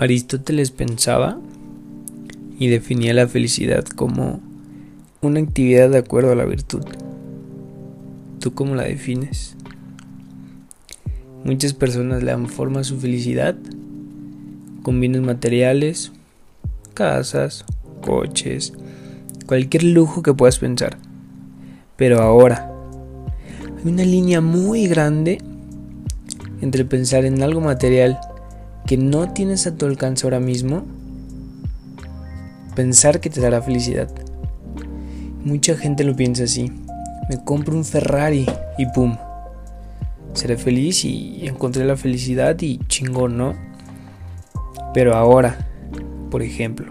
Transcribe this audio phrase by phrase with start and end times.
[0.00, 1.40] Aristóteles pensaba
[2.56, 4.40] y definía la felicidad como
[5.22, 6.84] una actividad de acuerdo a la virtud.
[8.38, 9.56] ¿Tú cómo la defines?
[11.44, 13.56] Muchas personas le dan forma a su felicidad
[14.84, 16.12] con bienes materiales,
[16.94, 17.64] casas,
[18.00, 18.74] coches,
[19.46, 20.96] cualquier lujo que puedas pensar.
[21.96, 22.70] Pero ahora,
[23.76, 25.38] hay una línea muy grande
[26.60, 28.20] entre pensar en algo material
[28.88, 30.82] que no tienes a tu alcance ahora mismo,
[32.74, 34.08] pensar que te dará felicidad.
[35.44, 36.72] Mucha gente lo piensa así.
[37.28, 38.46] Me compro un Ferrari
[38.78, 39.18] y pum.
[40.32, 43.54] Seré feliz y encontré la felicidad y chingón, ¿no?
[44.94, 45.68] Pero ahora,
[46.30, 46.90] por ejemplo,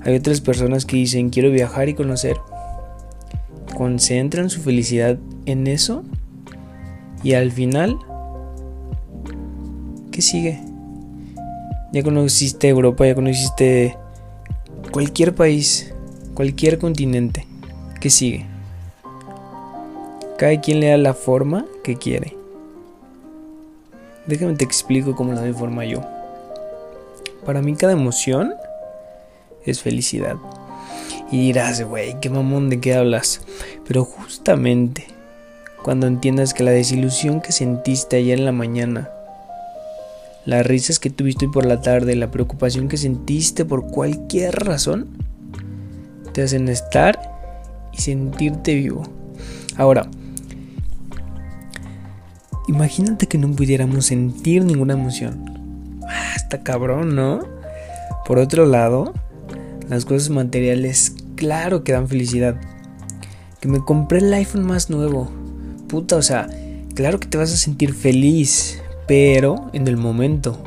[0.00, 2.38] hay otras personas que dicen quiero viajar y conocer.
[3.76, 6.02] Concentran su felicidad en eso
[7.22, 7.98] y al final,
[10.10, 10.73] ¿qué sigue?
[11.94, 13.96] Ya conociste Europa, ya conociste
[14.90, 15.94] cualquier país,
[16.34, 17.46] cualquier continente.
[18.00, 18.46] ¿Qué sigue?
[20.36, 22.36] Cada quien le da la forma que quiere.
[24.26, 26.00] Déjame te explico cómo la doy forma yo.
[27.46, 28.54] Para mí cada emoción
[29.64, 30.34] es felicidad.
[31.30, 33.42] Y dirás, güey, qué mamón de qué hablas.
[33.86, 35.06] Pero justamente
[35.84, 39.13] cuando entiendas que la desilusión que sentiste ayer en la mañana
[40.46, 45.08] las risas que tuviste hoy por la tarde, la preocupación que sentiste por cualquier razón,
[46.32, 47.18] te hacen estar
[47.92, 49.02] y sentirte vivo.
[49.76, 50.08] Ahora,
[52.68, 56.00] imagínate que no pudiéramos sentir ninguna emoción.
[56.06, 57.40] Ah, está cabrón, ¿no?
[58.26, 59.14] Por otro lado,
[59.88, 62.56] las cosas materiales, claro que dan felicidad.
[63.60, 65.30] Que me compré el iPhone más nuevo.
[65.88, 66.48] Puta, o sea,
[66.94, 70.58] claro que te vas a sentir feliz pero en el momento.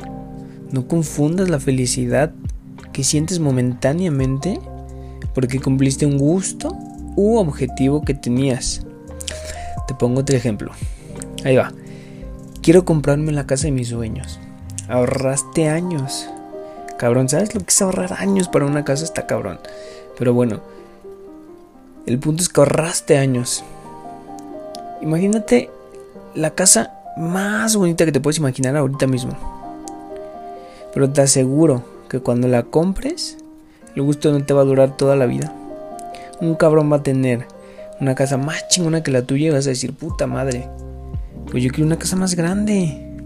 [0.70, 2.32] No confundas la felicidad
[2.92, 4.60] que sientes momentáneamente
[5.34, 6.76] porque cumpliste un gusto
[7.16, 8.82] u objetivo que tenías.
[9.86, 10.72] Te pongo otro ejemplo.
[11.44, 11.72] Ahí va.
[12.62, 14.38] Quiero comprarme la casa de mis sueños.
[14.88, 16.28] Ahorraste años.
[16.98, 19.04] Cabrón, ¿sabes lo que es ahorrar años para una casa?
[19.04, 19.58] Está cabrón.
[20.18, 20.60] Pero bueno,
[22.06, 23.64] el punto es que ahorraste años.
[25.00, 25.70] Imagínate
[26.34, 29.32] la casa más bonita que te puedes imaginar ahorita mismo.
[30.94, 33.38] Pero te aseguro que cuando la compres,
[33.94, 35.52] el gusto no te va a durar toda la vida.
[36.40, 37.46] Un cabrón va a tener
[38.00, 40.68] una casa más chingona que la tuya y vas a decir, puta madre,
[41.50, 43.16] pues yo quiero una casa más grande.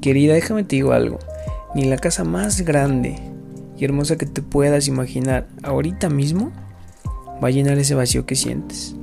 [0.00, 1.18] querida, déjame te digo algo.
[1.74, 3.18] Ni la casa más grande
[3.76, 6.50] y hermosa que te puedas imaginar ahorita mismo
[7.42, 8.96] va a llenar ese vacío que sientes.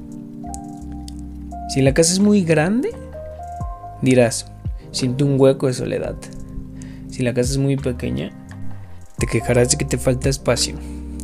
[1.69, 2.89] Si la casa es muy grande,
[4.01, 4.51] Dirás,
[4.91, 6.15] siento un hueco de soledad.
[7.09, 8.31] Si la casa es muy pequeña,
[9.17, 10.75] te quejarás de que te falta espacio.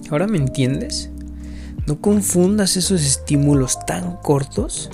[0.10, 1.10] ¿Ahora me entiendes?
[1.88, 4.90] No confundas esos estímulos tan cortos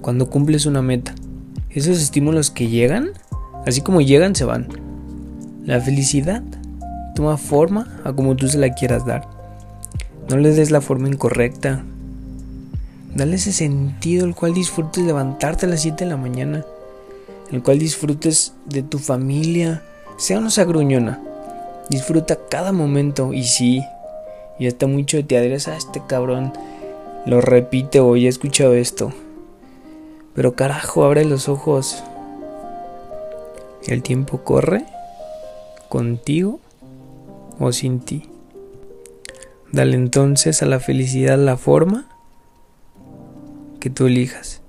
[0.00, 1.14] cuando cumples una meta.
[1.70, 3.12] Esos estímulos que llegan,
[3.66, 4.68] así como llegan, se van.
[5.64, 6.42] La felicidad
[7.14, 9.28] toma forma a como tú se la quieras dar.
[10.28, 11.84] No le des la forma incorrecta.
[13.14, 16.64] Dale ese sentido el cual disfrutes levantarte a las 7 de la mañana
[17.52, 19.82] el cual disfrutes de tu familia,
[20.16, 21.22] sea o no sea gruñona.
[21.90, 23.82] Disfruta cada momento y sí,
[24.58, 25.44] ya está mucho te a
[25.76, 26.52] este cabrón.
[27.26, 29.12] Lo repite o ya he escuchado esto.
[30.34, 32.02] Pero carajo, abre los ojos.
[33.86, 34.86] El tiempo corre
[35.88, 36.58] contigo
[37.58, 38.28] o sin ti.
[39.72, 42.06] Dale entonces a la felicidad la forma
[43.80, 44.61] que tú elijas.